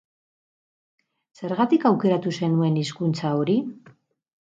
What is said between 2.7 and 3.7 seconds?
hizkuntza hori?